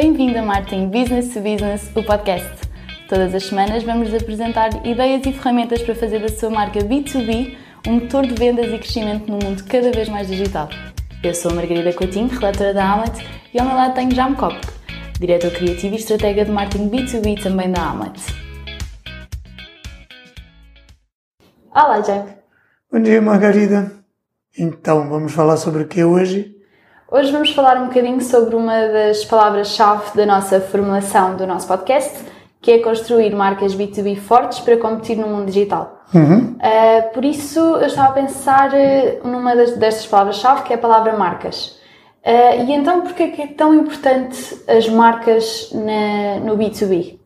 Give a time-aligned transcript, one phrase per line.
[0.00, 2.48] Bem-vindo a Marketing Business to Business, o podcast.
[3.08, 7.94] Todas as semanas vamos apresentar ideias e ferramentas para fazer da sua marca B2B um
[7.94, 10.68] motor de vendas e crescimento num mundo cada vez mais digital.
[11.20, 14.68] Eu sou a Margarida Coutinho, relatora da Amlet, e ao meu lado tenho Jam Kopk,
[15.18, 18.20] diretor criativo e estratega de marketing B2B também da Amlet.
[21.74, 22.34] Olá, Jack.
[22.92, 23.90] Bom dia, Margarida.
[24.56, 26.56] Então, vamos falar sobre o que hoje?
[27.10, 32.22] Hoje vamos falar um bocadinho sobre uma das palavras-chave da nossa formulação do nosso podcast,
[32.60, 36.04] que é construir marcas B2B fortes para competir no mundo digital.
[36.12, 36.56] Uhum.
[36.56, 40.78] Uh, por isso, eu estava a pensar uh, numa das, destas palavras-chave, que é a
[40.78, 41.78] palavra marcas.
[42.22, 47.18] Uh, e então, por que é tão importante as marcas na, no B2B?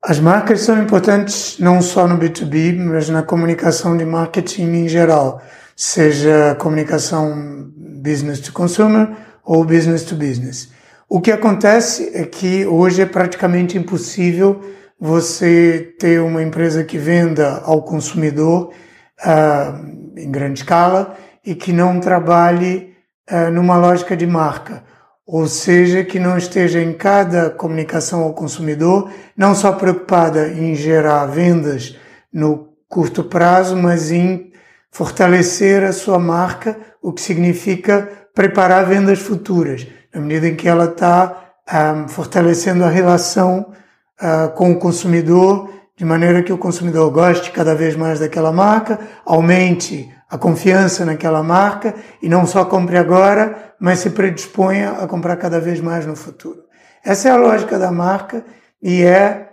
[0.00, 5.42] As marcas são importantes não só no B2B, mas na comunicação de marketing em geral,
[5.76, 7.70] seja comunicação
[8.02, 9.10] business to consumer
[9.44, 10.70] ou business to business.
[11.08, 14.60] O que acontece é que hoje é praticamente impossível
[14.98, 18.72] você ter uma empresa que venda ao consumidor
[19.20, 22.94] uh, em grande escala e que não trabalhe
[23.30, 24.82] uh, numa lógica de marca.
[25.26, 31.26] Ou seja, que não esteja em cada comunicação ao consumidor, não só preocupada em gerar
[31.26, 31.96] vendas
[32.32, 34.52] no curto prazo, mas em
[34.96, 40.86] fortalecer a sua marca, o que significa preparar vendas futuras, na medida em que ela
[40.86, 43.74] está um, fortalecendo a relação
[44.18, 48.98] uh, com o consumidor, de maneira que o consumidor goste cada vez mais daquela marca,
[49.26, 55.36] aumente a confiança naquela marca e não só compre agora, mas se predisponha a comprar
[55.36, 56.62] cada vez mais no futuro.
[57.04, 58.42] Essa é a lógica da marca
[58.82, 59.50] e é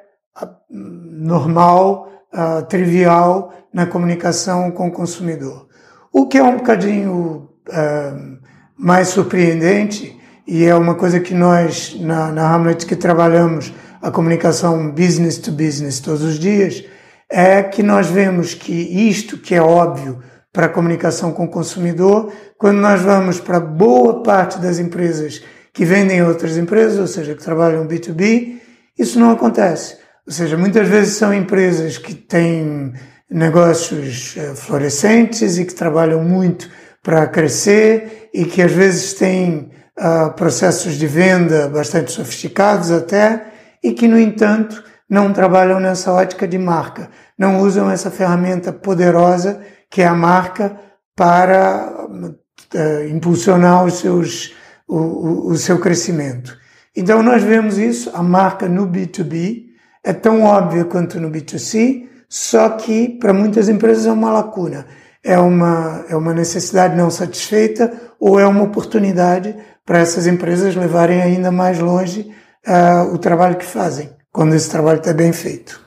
[0.70, 5.68] normal, uh, trivial na comunicação com o consumidor.
[6.12, 8.38] O que é um bocadinho uh,
[8.78, 14.92] mais surpreendente, e é uma coisa que nós, na, na Hamlet, que trabalhamos a comunicação
[14.92, 16.84] business to business todos os dias,
[17.30, 20.20] é que nós vemos que isto que é óbvio
[20.52, 25.42] para a comunicação com o consumidor, quando nós vamos para boa parte das empresas
[25.74, 28.60] que vendem outras empresas, ou seja, que trabalham B2B,
[28.98, 30.03] isso não acontece.
[30.26, 32.94] Ou seja, muitas vezes são empresas que têm
[33.30, 36.70] negócios eh, florescentes e que trabalham muito
[37.02, 43.48] para crescer e que às vezes têm uh, processos de venda bastante sofisticados até
[43.84, 49.60] e que, no entanto, não trabalham nessa ótica de marca, não usam essa ferramenta poderosa
[49.92, 50.80] que é a marca
[51.14, 54.56] para uh, impulsionar os seus,
[54.88, 56.58] o, o, o seu crescimento.
[56.96, 59.73] Então nós vemos isso, a marca no B2B
[60.04, 64.86] é tão óbvia quanto no B2C, só que para muitas empresas é uma lacuna,
[65.24, 69.56] é uma, é uma necessidade não satisfeita ou é uma oportunidade
[69.86, 72.32] para essas empresas levarem ainda mais longe
[72.68, 75.82] uh, o trabalho que fazem, quando esse trabalho está bem feito.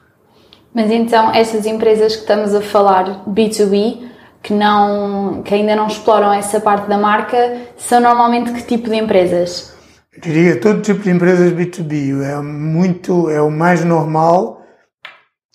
[0.73, 4.09] Mas então, essas empresas que estamos a falar B2B,
[4.43, 8.97] que, não, que ainda não exploram essa parte da marca, são normalmente que tipo de
[8.97, 9.75] empresas?
[10.17, 12.23] Eu diria todo tipo de empresas B2B.
[12.23, 14.57] É muito, é o mais normal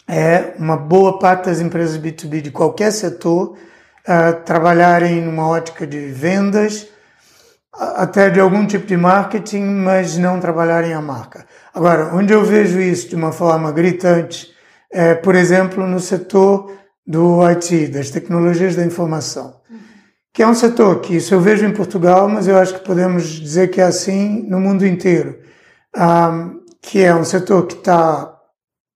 [0.08, 3.56] é uma boa parte das empresas B2B de qualquer setor
[4.06, 6.88] uh, trabalharem numa ótica de vendas,
[7.74, 11.46] até de algum tipo de marketing, mas não trabalharem a marca.
[11.74, 14.52] Agora, onde eu vejo isso de uma forma gritante
[14.92, 16.70] é, por exemplo, no setor
[17.08, 19.56] do IT, das tecnologias da informação,
[20.34, 23.24] que é um setor que isso eu vejo em Portugal, mas eu acho que podemos
[23.24, 25.40] dizer que é assim no mundo inteiro,
[25.96, 28.34] um, que é um setor que está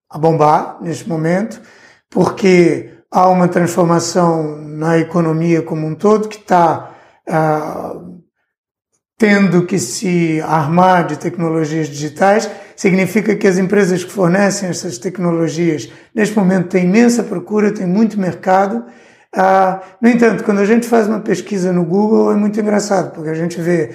[0.10, 1.62] a bombar neste momento,
[2.10, 6.92] porque há uma transformação na economia como um todo que está
[7.28, 8.16] uh,
[9.18, 15.90] tendo que se armar de tecnologias digitais, significa que as empresas que fornecem essas tecnologias
[16.14, 18.86] neste momento têm imensa procura, têm muito mercado.
[19.36, 23.30] Uh, no entanto, quando a gente faz uma pesquisa no Google é muito engraçado, porque
[23.30, 23.94] a gente vê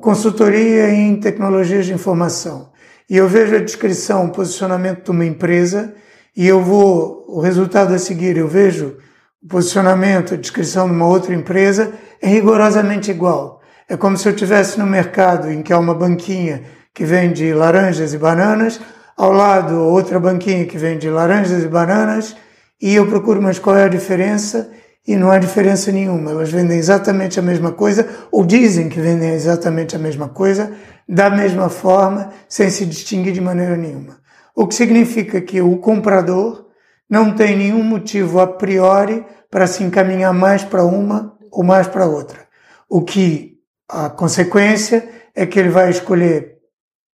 [0.00, 2.70] consultoria em tecnologias de informação
[3.08, 5.94] e eu vejo a descrição, o posicionamento de uma empresa
[6.34, 8.96] e eu vou, o resultado a seguir, eu vejo
[9.42, 11.92] o posicionamento, a descrição de uma outra empresa,
[12.22, 13.60] é rigorosamente igual.
[13.88, 16.62] É como se eu estivesse no mercado em que há uma banquinha
[16.94, 18.80] que vende laranjas e bananas,
[19.16, 22.36] ao lado outra banquinha que vende laranjas e bananas,
[22.80, 24.70] e eu procuro, mas qual é a diferença?
[25.06, 26.30] E não há diferença nenhuma.
[26.30, 30.72] Elas vendem exatamente a mesma coisa, ou dizem que vendem exatamente a mesma coisa,
[31.08, 34.20] da mesma forma, sem se distinguir de maneira nenhuma.
[34.54, 36.66] O que significa que o comprador
[37.08, 42.06] não tem nenhum motivo a priori para se encaminhar mais para uma ou mais para
[42.06, 42.46] outra.
[42.88, 46.58] O que a consequência é que ele vai escolher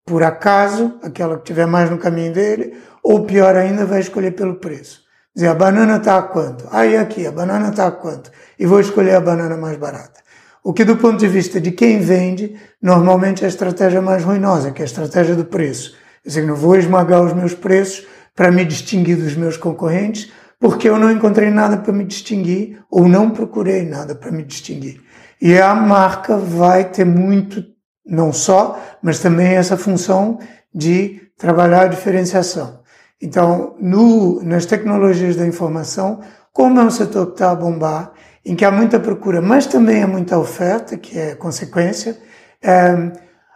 [0.06, 4.56] por acaso, aquela que tiver mais no caminho dele, ou pior ainda, vai escolher pelo
[4.56, 5.03] preço.
[5.36, 6.68] Dizer, a banana está a quanto?
[6.72, 8.32] Ah, e aqui, a banana está a quanto?
[8.60, 10.22] E vou escolher a banana mais barata.
[10.64, 14.72] O que do ponto de vista de quem vende, normalmente é a estratégia mais ruinosa,
[14.72, 15.96] que é a estratégia do preço.
[16.24, 20.88] Eu dizer, não vou esmagar os meus preços para me distinguir dos meus concorrentes, porque
[20.88, 25.02] eu não encontrei nada para me distinguir ou não procurei nada para me distinguir.
[25.42, 27.62] E a marca vai ter muito,
[28.06, 30.40] não só, mas também essa função
[30.74, 32.83] de trabalhar a diferenciação.
[33.24, 36.20] Então, no, nas tecnologias da informação,
[36.52, 38.12] como é um setor que está a bombar,
[38.46, 42.18] em que há muita procura, mas também há muita oferta, que é consequência,
[42.62, 43.14] é,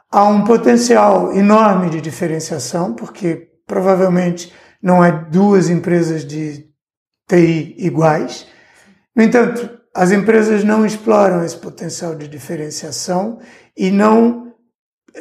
[0.10, 6.69] há um potencial enorme de diferenciação, porque provavelmente não há duas empresas de
[7.28, 8.48] TI iguais.
[9.14, 13.40] No entanto, as empresas não exploram esse potencial de diferenciação
[13.75, 14.46] e não,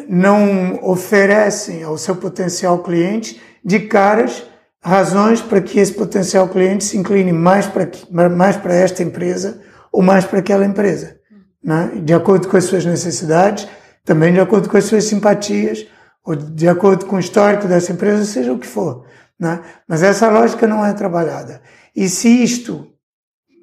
[0.09, 4.45] não oferecem ao seu potencial cliente de caras
[4.83, 7.89] razões para que esse potencial cliente se incline mais para,
[8.29, 9.61] mais para esta empresa
[9.91, 11.19] ou mais para aquela empresa,
[11.63, 11.91] né?
[11.97, 13.67] de acordo com as suas necessidades,
[14.05, 15.87] também de acordo com as suas simpatias,
[16.25, 19.05] ou de acordo com o histórico dessa empresa, seja o que for.
[19.39, 19.61] Né?
[19.89, 21.61] Mas essa lógica não é trabalhada.
[21.95, 22.87] E se isto,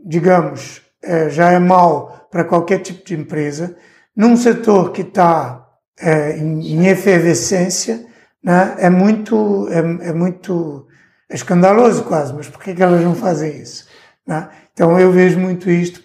[0.06, 3.76] digamos, é, já é mal para qualquer tipo de empresa,
[4.16, 5.63] num setor que está
[6.00, 8.06] é, em, em, efervescência,
[8.44, 10.88] né, é muito, é, é, muito
[11.30, 13.88] escandaloso quase, mas por que, que elas não fazem isso?
[14.26, 14.50] Né?
[14.74, 16.02] Então eu vejo muito isto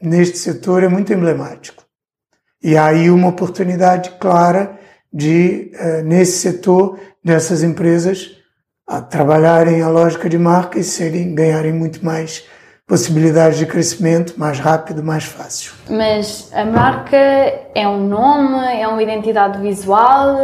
[0.00, 1.84] neste setor, é muito emblemático.
[2.62, 4.78] E aí uma oportunidade clara
[5.12, 8.36] de, é, nesse setor, dessas empresas
[8.86, 12.44] a trabalharem a lógica de marca e serem, ganharem muito mais
[12.90, 15.72] possibilidades de crescimento mais rápido, mais fácil.
[15.88, 20.36] Mas a marca é um nome, é uma identidade visual?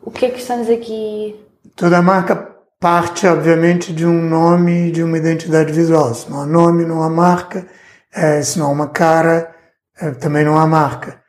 [0.00, 1.34] O que é que estamos aqui?
[1.74, 2.36] Toda marca
[2.78, 6.14] parte, obviamente, de um nome e de uma identidade visual.
[6.14, 7.66] Se não há nome, não há marca.
[8.14, 9.52] É, se não há uma cara,
[10.00, 11.20] é, também não há marca.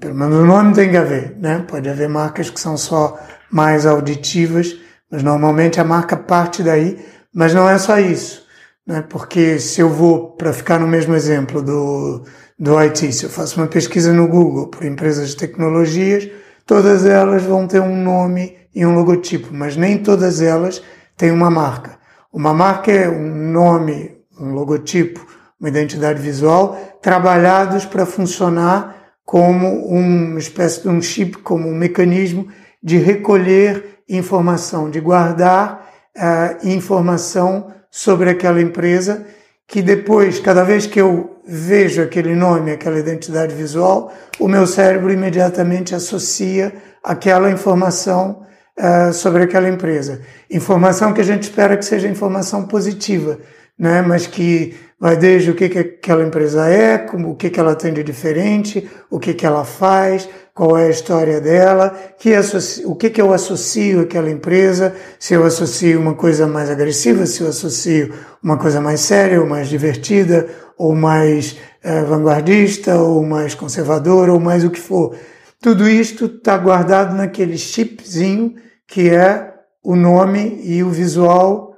[0.00, 1.64] Pelo menos o nome tem que haver, né?
[1.66, 3.18] Pode haver marcas que são só
[3.50, 4.76] mais auditivas,
[5.10, 7.04] mas normalmente a marca parte daí.
[7.34, 8.41] Mas não é só isso
[8.86, 9.04] né?
[9.08, 12.24] porque se eu vou, para ficar no mesmo exemplo do,
[12.58, 16.28] do IT, se eu faço uma pesquisa no Google por empresas de tecnologias,
[16.66, 20.82] todas elas vão ter um nome e um logotipo, mas nem todas elas
[21.16, 21.98] têm uma marca.
[22.32, 25.26] Uma marca é um nome, um logotipo,
[25.60, 32.48] uma identidade visual, trabalhados para funcionar como uma espécie de um chip, como um mecanismo
[32.82, 39.26] de recolher informação, de guardar uh, informação sobre aquela empresa,
[39.68, 44.10] que depois, cada vez que eu vejo aquele nome, aquela identidade visual,
[44.40, 46.72] o meu cérebro imediatamente associa
[47.04, 48.46] aquela informação
[48.78, 50.22] uh, sobre aquela empresa.
[50.50, 53.38] Informação que a gente espera que seja informação positiva,
[53.78, 54.00] né?
[54.00, 57.74] mas que vai desde o que, que aquela empresa é, como, o que, que ela
[57.74, 62.90] tem de diferente, o que, que ela faz, qual é a história dela, que associo,
[62.90, 67.40] o que, que eu associo àquela empresa, se eu associo uma coisa mais agressiva, se
[67.40, 68.12] eu associo
[68.42, 74.40] uma coisa mais séria, ou mais divertida, ou mais é, vanguardista, ou mais conservadora, ou
[74.40, 75.16] mais o que for.
[75.60, 78.54] Tudo isto está guardado naquele chipzinho
[78.86, 81.72] que é o nome e o visual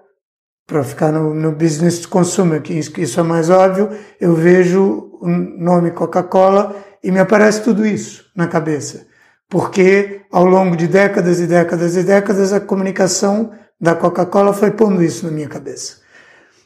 [0.67, 5.29] para ficar no, no business de consumer, que isso é mais óbvio, eu vejo o
[5.29, 9.07] nome Coca-Cola e me aparece tudo isso na cabeça.
[9.49, 15.03] Porque ao longo de décadas e décadas e décadas a comunicação da Coca-Cola foi pondo
[15.03, 15.99] isso na minha cabeça.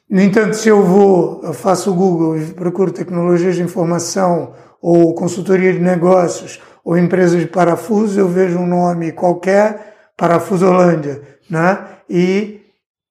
[0.08, 5.12] No entanto, se eu vou, eu faço o Google e procuro tecnologias de informação ou
[5.14, 11.78] consultoria de negócios ou empresas de parafuso, eu vejo um nome qualquer, Parafusolândia, né?
[12.08, 12.60] E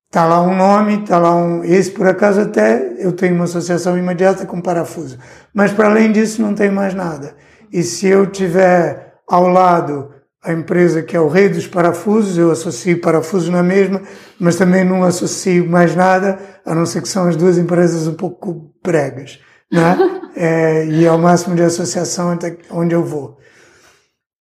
[0.10, 1.64] Tá lá um nome, tá lá um.
[1.64, 5.18] Esse, por acaso, até eu tenho uma associação imediata com parafuso.
[5.54, 7.36] Mas, para além disso, não tem mais nada.
[7.72, 12.50] E se eu tiver ao lado a empresa que é o rei dos parafusos, eu
[12.50, 14.02] associo parafuso na mesma,
[14.40, 18.14] mas também não associo mais nada, a não ser que são as duas empresas um
[18.14, 19.40] pouco pregas.
[19.70, 19.98] Né?
[20.38, 23.38] é, e é o máximo de associação até onde eu vou.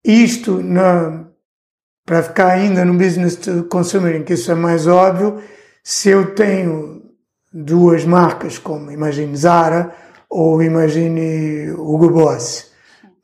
[0.05, 0.63] Isto,
[2.07, 5.41] para ficar ainda no business to consumer, em que isso é mais óbvio,
[5.83, 7.03] se eu tenho
[7.53, 9.93] duas marcas, como imagine Zara
[10.31, 12.71] ou imagine Hugo Boss,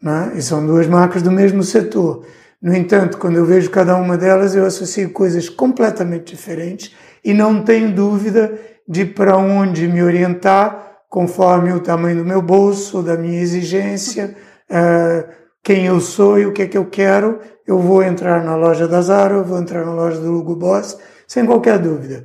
[0.02, 0.32] né?
[0.34, 2.26] e são duas marcas do mesmo setor.
[2.60, 7.62] No entanto, quando eu vejo cada uma delas, eu associo coisas completamente diferentes e não
[7.62, 8.58] tenho dúvida
[8.88, 14.34] de para onde me orientar conforme o tamanho do meu bolso, da minha exigência,
[14.70, 15.28] uh,
[15.62, 18.88] quem eu sou e o que é que eu quero, eu vou entrar na loja
[18.88, 22.24] da Zara, eu vou entrar na loja do Hugo Boss, sem qualquer dúvida.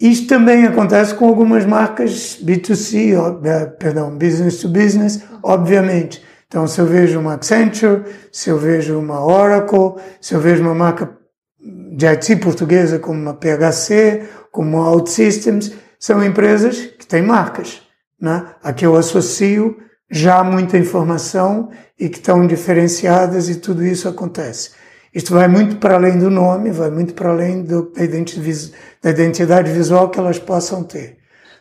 [0.00, 3.14] Isto também acontece com algumas marcas B2C,
[3.44, 6.22] eh, perdão, business to business, obviamente.
[6.48, 10.74] Então, se eu vejo uma Accenture, se eu vejo uma Oracle, se eu vejo uma
[10.74, 11.16] marca
[11.58, 17.80] de IT portuguesa como uma PHC, como uma OutSystems, são empresas que têm marcas,
[18.20, 18.44] né?
[18.62, 19.78] a que eu associo
[20.12, 24.72] já muita informação e que estão diferenciadas e tudo isso acontece.
[25.14, 29.10] Isto vai muito para além do nome, vai muito para além do, da, identidade, da
[29.10, 31.16] identidade visual que elas possam ter.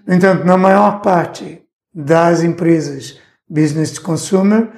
[0.05, 1.62] No entanto, na maior parte
[1.93, 3.17] das empresas
[3.50, 4.70] business to consumer,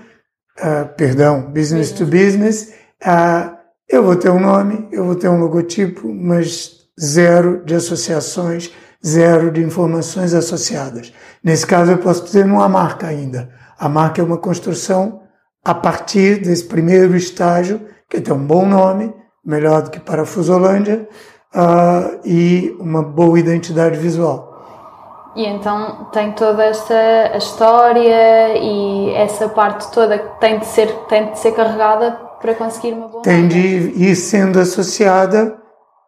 [0.60, 3.58] uh, perdão, business to business, uh,
[3.90, 8.72] eu vou ter um nome, eu vou ter um logotipo, mas zero de associações,
[9.06, 11.12] zero de informações associadas.
[11.44, 13.63] Nesse caso, eu posso dizer uma marca ainda.
[13.84, 15.20] A marca é uma construção
[15.62, 19.14] a partir desse primeiro estágio, que tem um bom nome,
[19.46, 21.06] melhor do que Parafusolândia,
[21.54, 25.34] uh, e uma boa identidade visual.
[25.36, 31.32] E então tem toda essa história e essa parte toda que tem de ser, tem
[31.34, 33.58] de ser carregada para conseguir uma boa Tem de
[33.98, 35.58] ir sendo associada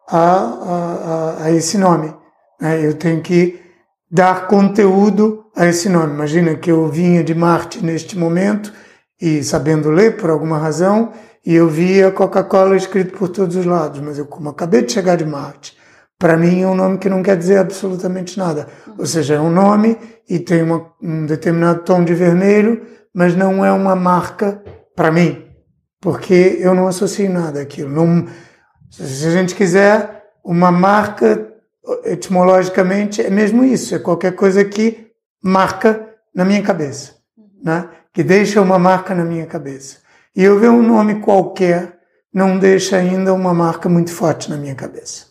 [0.08, 2.14] a, a, a, esse nome.
[2.58, 2.80] Né?
[2.82, 3.65] Eu tenho que
[4.10, 6.14] dar conteúdo a esse nome.
[6.14, 8.72] Imagina que eu vinha de Marte neste momento
[9.20, 11.12] e sabendo ler por alguma razão,
[11.44, 15.16] e eu via Coca-Cola escrito por todos os lados, mas eu como acabei de chegar
[15.16, 15.76] de Marte,
[16.18, 18.68] para mim é um nome que não quer dizer absolutamente nada.
[18.98, 19.96] Ou seja, é um nome
[20.28, 22.82] e tem uma, um determinado tom de vermelho,
[23.14, 24.62] mas não é uma marca
[24.94, 25.44] para mim,
[26.00, 27.90] porque eu não associo nada àquilo.
[27.90, 28.26] Não,
[28.90, 31.52] se a gente quiser, uma marca,
[32.04, 35.08] etimologicamente, é mesmo isso, é qualquer coisa que
[35.42, 37.14] marca na minha cabeça,
[37.62, 37.88] né?
[38.12, 39.98] que deixa uma marca na minha cabeça.
[40.34, 41.96] E eu ver um nome qualquer
[42.32, 45.26] não deixa ainda uma marca muito forte na minha cabeça.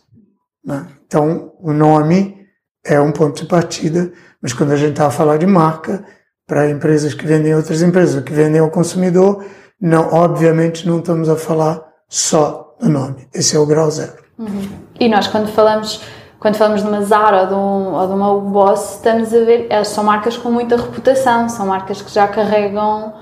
[0.63, 0.87] Né?
[1.05, 2.45] Então, o nome
[2.83, 6.03] é um ponto de partida, mas quando a gente está a falar de marca,
[6.47, 9.43] para empresas que vendem outras empresas, que vendem ao consumidor,
[9.81, 13.27] não, obviamente não estamos a falar só do nome.
[13.33, 14.23] Esse é o grau zero.
[14.37, 14.67] Uhum.
[14.99, 16.03] E nós, quando falamos
[16.45, 19.39] quando falamos de uma Zara ou de, um, ou de uma Hugo Boss, estamos a
[19.39, 23.15] ver, elas são marcas com muita reputação, são marcas que já carregam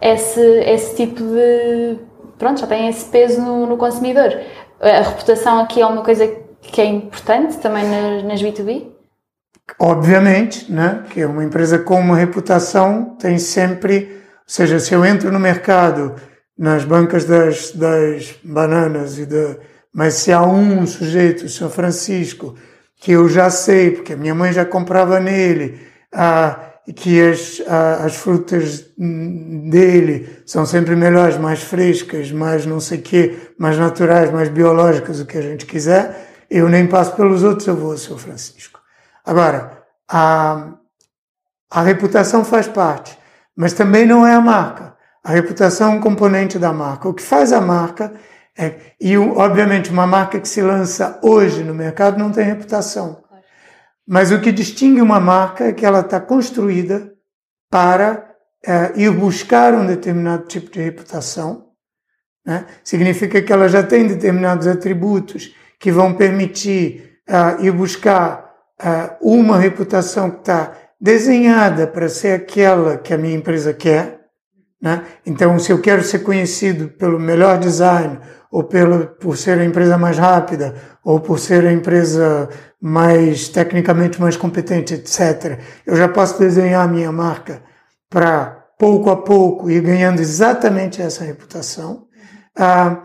[0.00, 2.00] esse, esse tipo de.
[2.36, 4.40] Pronto, já têm esse peso no, no consumidor.
[4.80, 6.26] A reputação aqui é uma coisa
[6.60, 8.88] que é importante também nas, nas B2B?
[9.78, 11.04] Obviamente, né?
[11.10, 14.20] que uma empresa com uma reputação tem sempre.
[14.20, 16.16] Ou seja, se eu entro no mercado,
[16.58, 19.58] nas bancas das, das bananas e da.
[19.94, 22.56] Mas se há um sujeito, o São Francisco,
[22.96, 25.80] que eu já sei, porque a minha mãe já comprava nele,
[26.12, 26.58] ah,
[26.96, 27.62] que as,
[28.04, 34.48] as frutas dele são sempre melhores, mais frescas, mais não sei quê, mais naturais, mais
[34.48, 38.80] biológicas, o que a gente quiser, eu nem passo pelos outros, eu vou São Francisco.
[39.24, 40.74] Agora, a,
[41.70, 43.16] a reputação faz parte,
[43.56, 44.94] mas também não é a marca.
[45.22, 47.08] A reputação é um componente da marca.
[47.08, 48.12] O que faz a marca
[48.56, 53.22] é, e obviamente uma marca que se lança hoje no mercado não tem reputação.
[54.06, 57.12] Mas o que distingue uma marca é que ela está construída
[57.70, 58.30] para
[58.64, 61.70] é, ir buscar um determinado tipo de reputação.
[62.46, 62.66] Né?
[62.82, 69.58] Significa que ela já tem determinados atributos que vão permitir uh, ir buscar uh, uma
[69.58, 74.23] reputação que está desenhada para ser aquela que a minha empresa quer.
[74.84, 75.02] Né?
[75.24, 79.96] Então, se eu quero ser conhecido pelo melhor design, ou pelo, por ser a empresa
[79.96, 85.58] mais rápida, ou por ser a empresa mais tecnicamente mais competente, etc.
[85.86, 87.62] Eu já posso desenhar a minha marca
[88.10, 92.06] para pouco a pouco ir ganhando exatamente essa reputação.
[92.54, 93.04] Ah,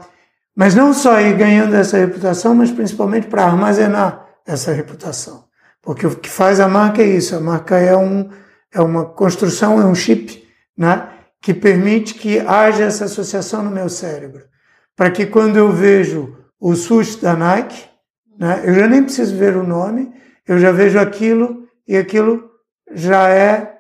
[0.53, 5.45] mas não só ir ganhando essa reputação, mas principalmente para armazenar essa reputação.
[5.81, 8.29] Porque o que faz a marca é isso, a marca é, um,
[8.73, 10.45] é uma construção, é um chip,
[10.77, 11.07] né?
[11.41, 14.49] Que permite que haja essa associação no meu cérebro
[14.99, 17.85] para que quando eu vejo o sushi da Nike,
[18.37, 20.11] né, eu já nem preciso ver o nome,
[20.45, 22.49] eu já vejo aquilo e aquilo
[22.91, 23.77] já é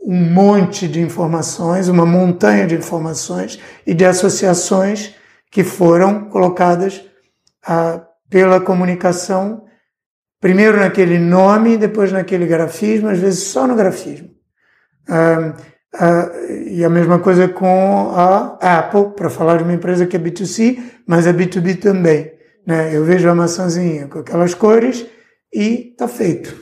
[0.00, 5.14] um monte de informações, uma montanha de informações e de associações
[5.48, 7.04] que foram colocadas
[7.64, 9.64] ah, pela comunicação,
[10.40, 14.28] primeiro naquele nome, depois naquele grafismo, às vezes só no grafismo.
[15.08, 15.54] Ah,
[15.94, 20.18] Uh, e a mesma coisa com a Apple, para falar de uma empresa que é
[20.18, 22.32] B2C, mas é B2B também.
[22.66, 22.96] Né?
[22.96, 25.06] Eu vejo a maçãzinha com aquelas cores
[25.52, 26.54] e está feito.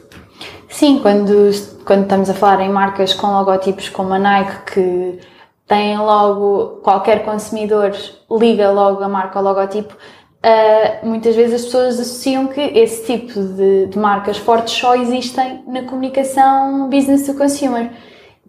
[0.68, 1.50] Sim, quando,
[1.84, 5.18] quando estamos a falar em marcas com logotipos como a Nike, que
[5.66, 7.92] têm logo, qualquer consumidor
[8.30, 13.40] liga logo a marca ao logotipo, uh, muitas vezes as pessoas associam que esse tipo
[13.40, 17.90] de, de, marcas fortes só existem na comunicação business to consumer.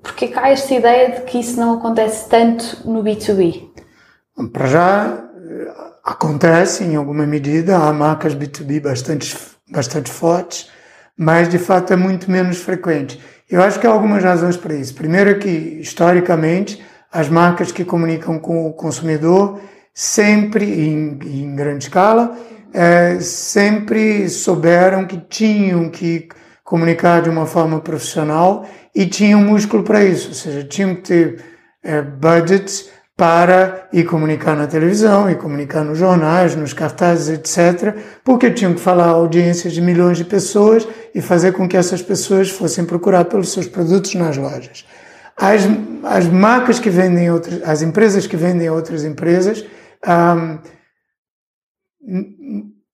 [0.02, 3.70] Porque cá esta ideia de que isso não acontece tanto no B2B?
[4.52, 5.24] Para já,
[6.04, 9.38] acontece em alguma medida, há marcas B2B bastante,
[9.70, 10.70] bastante fortes,
[11.16, 13.22] mas de fato é muito menos frequente.
[13.50, 14.96] Eu acho que há algumas razões para isso.
[14.96, 16.82] Primeiro é que, historicamente,
[17.12, 19.60] as marcas que comunicam com o consumidor
[19.94, 22.38] sempre, em, em grande escala,
[22.74, 26.30] é, sempre souberam que tinham que
[26.72, 31.44] comunicar de uma forma profissional e tinham músculo para isso, ou seja, tinham que ter
[31.84, 38.50] é, budgets para ir comunicar na televisão, e comunicar nos jornais, nos cartazes, etc., porque
[38.50, 42.50] tinham que falar a audiências de milhões de pessoas e fazer com que essas pessoas
[42.50, 44.86] fossem procurar pelos seus produtos nas lojas.
[45.36, 45.64] As,
[46.06, 49.66] as marcas que vendem outras, as empresas que vendem outras empresas,
[50.08, 50.58] um,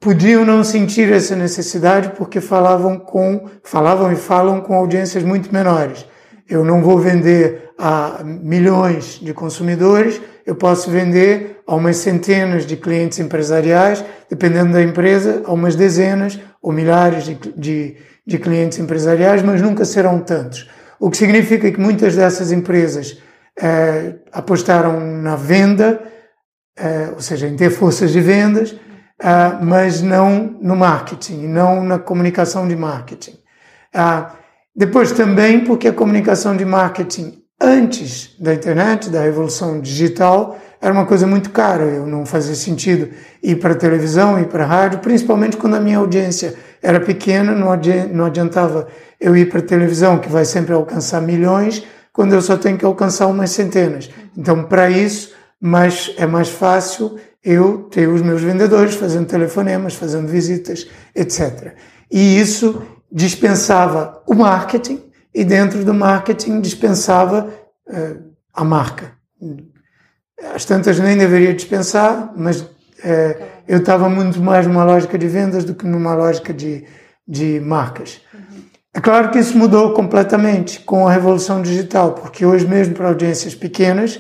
[0.08, 6.06] podiam não sentir essa necessidade porque falavam com, falavam e falam com audiências muito menores.
[6.50, 12.78] Eu não vou vender a milhões de consumidores, eu posso vender a umas centenas de
[12.78, 19.44] clientes empresariais, dependendo da empresa, a umas dezenas ou milhares de, de, de clientes empresariais,
[19.44, 20.70] mas nunca serão tantos.
[21.02, 23.22] O que significa que muitas dessas empresas
[23.62, 26.02] eh, apostaram na venda,
[26.78, 28.74] eh, ou seja, em ter forças de vendas,
[29.19, 33.38] eh, mas não no marketing, não na comunicação de marketing.
[33.93, 34.31] Ah,
[34.75, 41.05] depois também porque a comunicação de marketing antes da internet, da revolução digital, era uma
[41.05, 41.83] coisa muito cara.
[41.83, 43.09] Eu não fazia sentido
[43.41, 48.88] ir para televisão, ir para rádio, principalmente quando a minha audiência era pequena, não adiantava
[49.19, 51.83] eu ir para televisão, que vai sempre alcançar milhões,
[52.13, 54.09] quando eu só tenho que alcançar umas centenas.
[54.38, 60.28] Então, para isso, mas é mais fácil eu ter os meus vendedores fazendo telefonemas, fazendo
[60.28, 61.73] visitas, etc.
[62.12, 65.02] E isso dispensava o marketing
[65.34, 67.50] e dentro do marketing dispensava
[67.88, 68.23] uh,
[68.54, 69.13] a marca.
[70.54, 72.67] As tantas nem deveria dispensar, mas uh,
[73.67, 76.86] eu estava muito mais numa lógica de vendas do que numa lógica de,
[77.28, 78.21] de marcas.
[78.93, 83.54] É claro que isso mudou completamente com a revolução digital, porque hoje mesmo para audiências
[83.54, 84.19] pequenas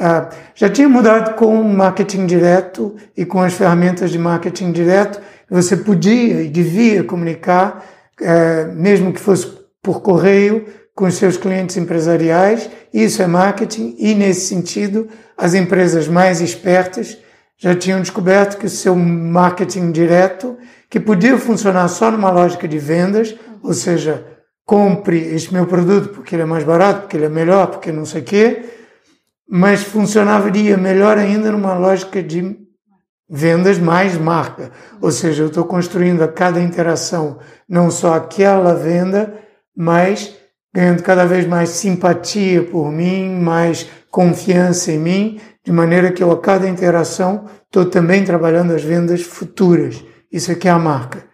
[0.00, 5.20] uh, já tinha mudado com o marketing direto e com as ferramentas de marketing direto.
[5.50, 7.84] Você podia e devia comunicar,
[8.20, 9.46] uh, mesmo que fosse
[9.82, 12.70] por correio, com os seus clientes empresariais.
[12.92, 17.18] Isso é marketing e, nesse sentido, as empresas mais espertas
[17.56, 20.56] já tinham descoberto que o seu marketing direto,
[20.88, 24.24] que podia funcionar só numa lógica de vendas, ou seja,
[24.64, 28.04] compre este meu produto porque ele é mais barato, porque ele é melhor, porque não
[28.04, 28.62] sei o quê,
[29.48, 32.56] mas funcionaria melhor ainda numa lógica de
[33.28, 34.70] vendas mais marca.
[35.00, 39.34] Ou seja, eu estou construindo a cada interação não só aquela venda,
[39.76, 40.34] mas
[40.74, 46.30] ganhando cada vez mais simpatia por mim, mais confiança em mim, de maneira que eu
[46.30, 50.04] a cada interação estou também trabalhando as vendas futuras.
[50.30, 51.24] Isso aqui é a marca.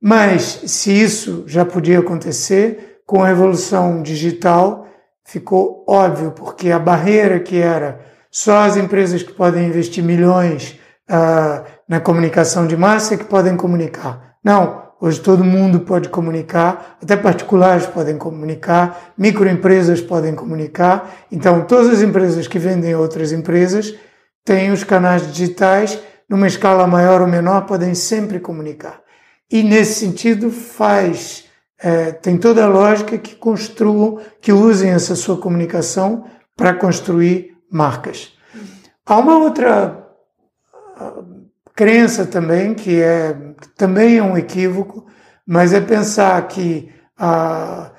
[0.00, 4.88] Mas se isso já podia acontecer, com a evolução digital
[5.32, 11.64] ficou óbvio, porque a barreira que era só as empresas que podem investir milhões uh,
[11.88, 14.34] na comunicação de massa é que podem comunicar.
[14.44, 21.10] Não, hoje todo mundo pode comunicar, até particulares podem comunicar, microempresas podem comunicar.
[21.30, 23.94] Então, todas as empresas que vendem outras empresas
[24.44, 29.00] têm os canais digitais, numa escala maior ou menor, podem sempre comunicar.
[29.50, 31.44] E nesse sentido faz,
[31.82, 36.24] é, tem toda a lógica que construam, que usem essa sua comunicação
[36.56, 38.32] para construir marcas.
[39.04, 40.06] Há uma outra
[40.96, 41.22] ah,
[41.74, 43.36] crença também, que é
[43.76, 45.06] também é um equívoco,
[45.44, 47.90] mas é pensar que a,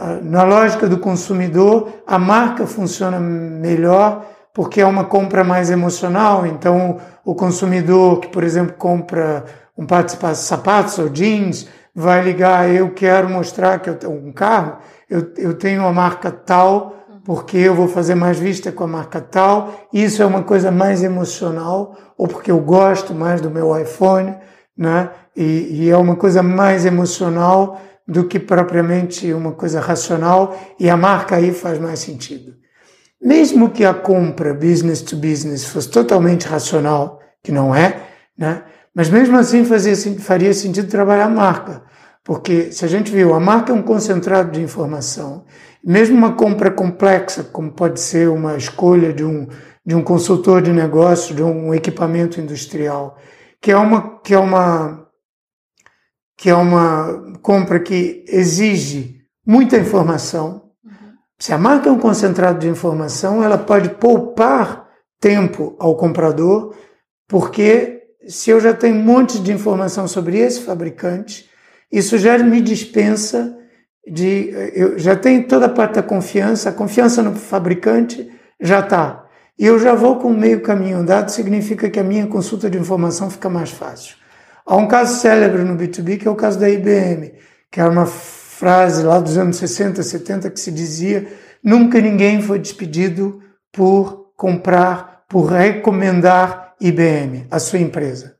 [0.00, 6.44] a, na lógica do consumidor a marca funciona melhor porque é uma compra mais emocional.
[6.44, 9.44] Então, o consumidor que, por exemplo, compra
[9.76, 14.30] um par de sapatos ou jeans, vai ligar, eu quero mostrar que eu tenho um
[14.30, 14.78] carro,
[15.10, 19.20] eu, eu tenho uma marca tal, porque eu vou fazer mais vista com a marca
[19.20, 24.36] tal, isso é uma coisa mais emocional, ou porque eu gosto mais do meu iPhone,
[24.76, 25.10] né?
[25.34, 30.96] E, e é uma coisa mais emocional do que propriamente uma coisa racional, e a
[30.96, 32.54] marca aí faz mais sentido.
[33.20, 38.02] Mesmo que a compra business to business fosse totalmente racional, que não é,
[38.38, 38.62] né?
[38.94, 41.87] Mas mesmo assim fazia, faria sentido trabalhar a marca,
[42.24, 45.44] Porque se a gente viu, a marca é um concentrado de informação.
[45.84, 49.48] Mesmo uma compra complexa, como pode ser uma escolha de um,
[49.84, 53.16] de um consultor de negócio, de um equipamento industrial,
[53.60, 55.08] que é uma, que é uma,
[56.36, 60.70] que é uma compra que exige muita informação.
[61.38, 64.86] Se a marca é um concentrado de informação, ela pode poupar
[65.20, 66.74] tempo ao comprador,
[67.26, 71.48] porque se eu já tenho um monte de informação sobre esse fabricante,
[71.90, 73.56] isso já me dispensa
[74.06, 74.50] de.
[74.74, 79.26] Eu já tenho toda a parte da confiança, a confiança no fabricante já está.
[79.58, 83.28] E eu já vou com meio caminho andado, significa que a minha consulta de informação
[83.28, 84.16] fica mais fácil.
[84.64, 87.32] Há um caso célebre no B2B que é o caso da IBM,
[87.70, 91.26] que era uma frase lá dos anos 60, 70 que se dizia:
[91.64, 93.40] nunca ninguém foi despedido
[93.72, 98.37] por comprar, por recomendar IBM, a sua empresa.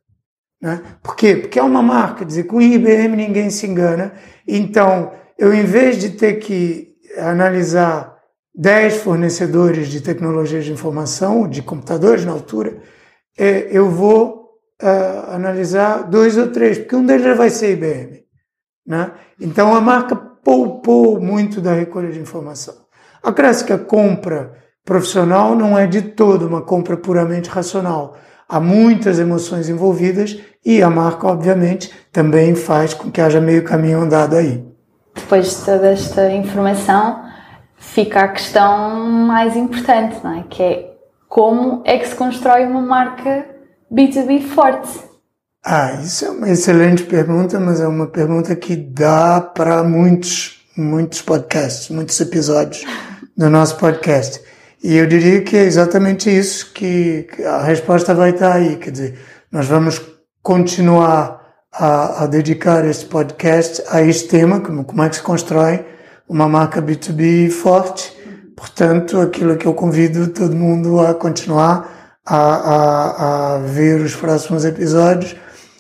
[0.61, 0.83] Né?
[1.03, 1.37] Por quê?
[1.37, 4.13] Porque é uma marca, dizer, com IBM ninguém se engana.
[4.47, 8.19] Então, eu em vez de ter que analisar
[8.55, 12.79] 10 fornecedores de tecnologias de informação, de computadores na altura,
[13.39, 14.49] é, eu vou
[14.83, 18.25] uh, analisar dois ou três, porque um deles já vai ser IBM.
[18.85, 19.13] Né?
[19.41, 22.75] Então, a marca poupou muito da recolha de informação.
[23.23, 28.17] A compra profissional não é de todo uma compra puramente racional.
[28.49, 34.01] Há muitas emoções envolvidas e a marca, obviamente, também faz com que haja meio caminho
[34.01, 34.65] andado aí.
[35.15, 37.25] Depois de toda esta informação,
[37.77, 40.45] fica a questão mais importante, não é?
[40.49, 40.95] Que é
[41.29, 43.47] como é que se constrói uma marca
[43.93, 44.99] B2B forte?
[45.63, 51.21] Ah, isso é uma excelente pergunta, mas é uma pergunta que dá para muitos, muitos
[51.21, 52.87] podcasts, muitos episódios
[53.37, 54.41] do nosso podcast.
[54.83, 58.77] E eu diria que é exatamente isso que, a resposta vai estar aí.
[58.77, 59.19] Quer dizer,
[59.51, 60.01] nós vamos
[60.43, 65.85] continuar a, a, dedicar este podcast a este tema, como, como é que se constrói
[66.29, 68.17] uma marca B2B forte.
[68.57, 74.65] Portanto, aquilo que eu convido todo mundo a continuar a, a, a ver os próximos
[74.65, 75.35] episódios,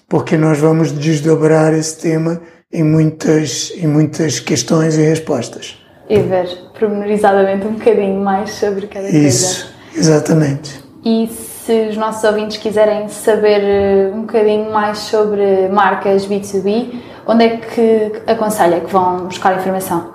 [0.09, 2.41] porque nós vamos desdobrar esse tema
[2.73, 9.11] em muitas, em muitas questões e respostas e ver pormenorizadamente um bocadinho mais sobre cada
[9.11, 9.19] coisa.
[9.19, 10.83] Isso, exatamente.
[11.05, 17.45] E se os nossos ouvintes quiserem saber eh, um bocadinho mais sobre marcas B2B, onde
[17.45, 20.15] é que aconselha que vão buscar informação?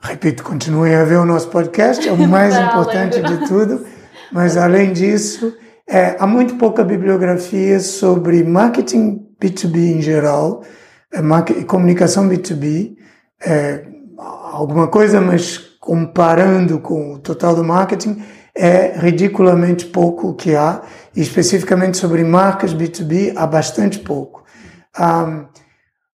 [0.00, 3.84] Repito, continuem a ver o nosso podcast, é o mais importante de tudo,
[4.30, 5.56] mas além disso,
[5.88, 10.62] é, há muito pouca bibliografia sobre marketing B2B em geral,
[11.12, 11.20] é,
[11.64, 12.96] comunicação B2B,
[13.44, 18.22] é, alguma coisa, mas comparando com o total do marketing,
[18.54, 20.82] é ridiculamente pouco o que há,
[21.14, 24.44] e especificamente sobre marcas B2B, há bastante pouco.
[24.98, 25.46] Um,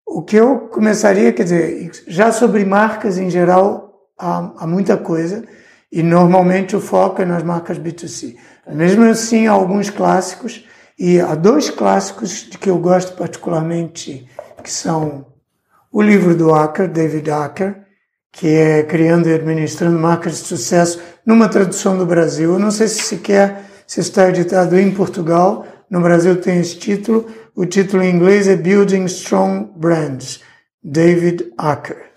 [0.05, 5.45] o que eu começaria, quer dizer, já sobre marcas em geral, há, há muita coisa,
[5.91, 8.37] e normalmente o foco é nas marcas B2C.
[8.69, 10.67] Mesmo assim, há alguns clássicos,
[10.99, 14.27] e há dois clássicos de que eu gosto particularmente,
[14.63, 15.27] que são
[15.91, 17.83] o livro do Acker, David Acker,
[18.33, 22.55] que é Criando e Administrando Marcas de Sucesso, numa tradução do Brasil.
[22.55, 25.67] Eu não sei se sequer se está editado em Portugal.
[25.91, 27.27] No Brasil tem esse título.
[27.55, 30.41] O título em inglês é Building Strong Brands,
[30.83, 32.11] David Acker.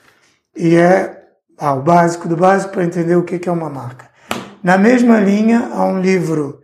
[0.55, 1.21] E é
[1.57, 4.09] ah, o básico do básico para entender o que é uma marca.
[4.63, 6.61] Na mesma linha, há um livro,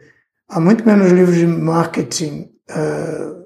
[0.50, 2.50] há muito menos livros de marketing.
[2.70, 3.46] Uh,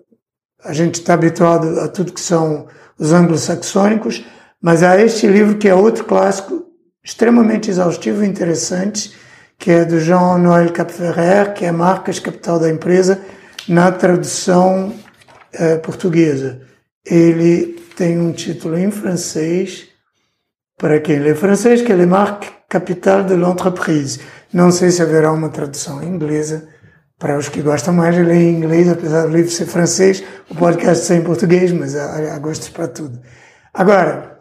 [0.64, 4.24] a gente está habituado a tudo que são os anglo-saxônicos,
[4.66, 6.66] mas há este livro que é outro clássico
[7.04, 9.14] extremamente exaustivo e interessante,
[9.60, 13.22] que é do Jean-Noël Capferrer, que é Marcas Capital da Empresa,
[13.70, 14.92] na tradução
[15.54, 16.62] eh, portuguesa.
[17.06, 19.88] Ele tem um título em francês,
[20.80, 24.20] para quem lê francês, que é Le Marque Capital de l'Entreprise.
[24.52, 26.68] Não sei se haverá uma tradução inglesa,
[27.20, 30.56] para os que gostam mais de ler em inglês, apesar do livro ser francês, o
[30.56, 33.22] podcast ser em português, mas há, há gostos para tudo.
[33.72, 34.35] Agora,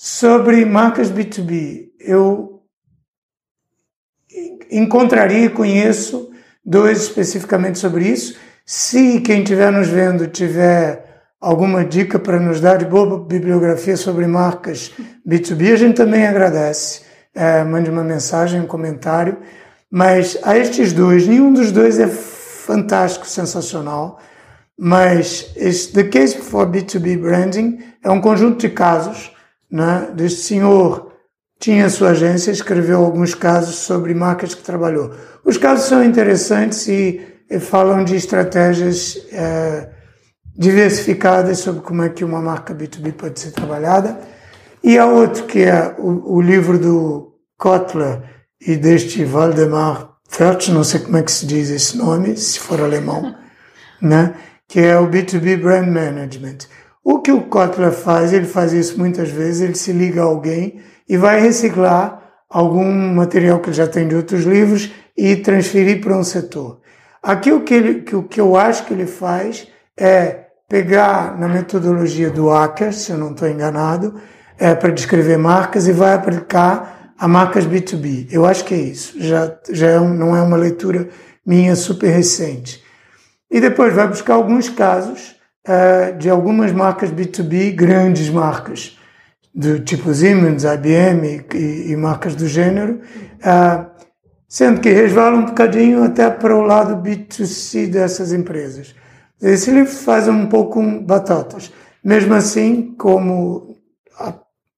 [0.00, 2.62] Sobre marcas B2B, eu
[4.70, 6.30] encontraria e conheço
[6.64, 8.38] dois especificamente sobre isso.
[8.64, 11.04] Se quem estiver nos vendo tiver
[11.40, 14.92] alguma dica para nos dar de boa bibliografia sobre marcas
[15.28, 17.02] B2B, a gente também agradece.
[17.34, 19.38] É, mande uma mensagem, um comentário.
[19.90, 24.20] Mas a estes dois, nenhum dos dois é fantástico, sensacional.
[24.78, 29.36] Mas este, The Case for B2B Branding é um conjunto de casos
[29.70, 31.12] né, deste senhor
[31.60, 35.12] tinha sua agência, escreveu alguns casos sobre marcas que trabalhou.
[35.44, 39.90] Os casos são interessantes e, e falam de estratégias é,
[40.56, 44.18] diversificadas sobre como é que uma marca B2B pode ser trabalhada.
[44.82, 48.22] E há outro que é o, o livro do Kotler
[48.60, 52.80] e deste Valdemar Fert, não sei como é que se diz esse nome, se for
[52.80, 53.34] alemão,
[54.00, 54.34] né?
[54.68, 56.58] que é o B2B Brand Management.
[57.10, 60.82] O que o Kotler faz, ele faz isso muitas vezes, ele se liga a alguém
[61.08, 66.14] e vai reciclar algum material que ele já tem de outros livros e transferir para
[66.14, 66.80] um setor.
[67.22, 69.66] Aqui o que, ele, que, o que eu acho que ele faz
[69.96, 74.20] é pegar na metodologia do Acker, se eu não estou enganado,
[74.58, 78.28] é, para descrever marcas e vai aplicar a marcas B2B.
[78.30, 79.14] Eu acho que é isso.
[79.18, 81.08] Já, já é um, não é uma leitura
[81.46, 82.84] minha super recente.
[83.50, 85.37] E depois vai buscar alguns casos
[85.68, 88.96] uh, de algumas marcas B2B, grandes marcas,
[89.54, 93.00] do tipo Siemens, IBM e, e marcas do gênero,
[93.40, 93.86] uh,
[94.48, 98.94] sendo que resvalam um bocadinho até para o lado B2C dessas empresas.
[99.40, 101.72] Esse livro faz um pouco batatas.
[102.02, 103.76] Mesmo assim, como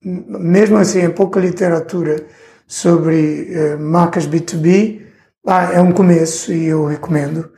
[0.03, 2.24] mesmo assim é pouca literatura
[2.66, 5.03] sobre uh, marcas B2B,
[5.46, 7.50] ah, é um começo e eu recomendo.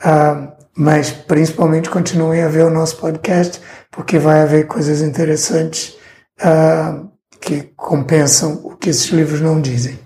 [0.00, 5.94] Uh, mas principalmente continuem a ver o nosso podcast, porque vai haver coisas interessantes
[6.40, 7.06] uh,
[7.38, 9.98] que compensam o que esses livros não dizem.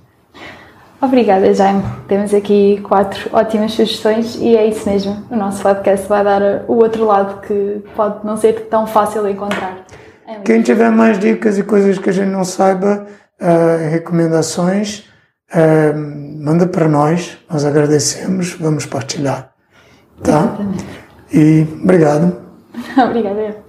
[1.00, 1.84] Obrigada, Jaime.
[2.08, 5.24] Temos aqui quatro ótimas sugestões e é isso mesmo.
[5.30, 9.30] O nosso podcast vai dar o outro lado que pode não ser tão fácil de
[9.30, 9.84] encontrar.
[10.26, 13.06] É Quem tiver mais dicas e coisas que a gente não saiba,
[13.40, 15.04] uh, recomendações,
[15.54, 15.96] uh,
[16.44, 17.38] manda para nós.
[17.48, 19.53] Nós agradecemos, vamos partilhar.
[20.22, 20.44] Tá?
[20.44, 20.84] Exatamente.
[21.32, 22.44] E obrigado.
[22.96, 23.64] Obrigada.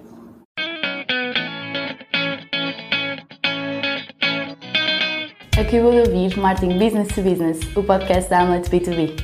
[5.57, 9.17] Acabou de ouvir Marketing Business to Business, o podcast da Amlet B2B.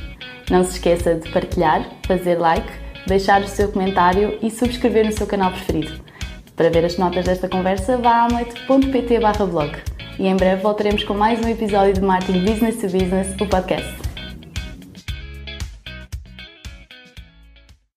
[0.50, 2.68] Não se esqueça de partilhar, fazer like,
[3.06, 6.00] deixar o seu comentário e subscrever no seu canal preferido.
[6.56, 9.18] Para ver as notas desta conversa, vá a amlet.pt
[9.50, 9.72] blog.
[10.18, 14.11] E em breve voltaremos com mais um episódio de Marketing Business to Business, o podcast.